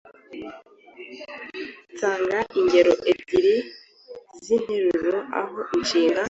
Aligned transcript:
Tanga 1.99 2.39
ingero 2.59 2.93
ebyiri 3.11 3.55
z’interuro 4.43 5.17
aho 5.39 5.57
inshinga 5.77 6.19